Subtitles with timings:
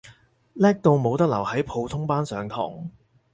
[0.55, 2.89] 叻到冇得留喺普通班上堂